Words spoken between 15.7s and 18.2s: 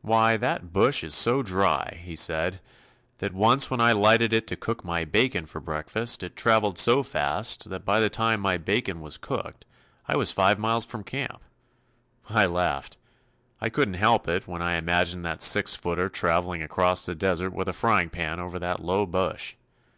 footer traveling across the desert with a frying